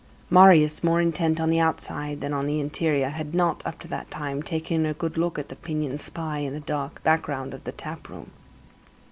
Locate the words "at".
5.37-5.49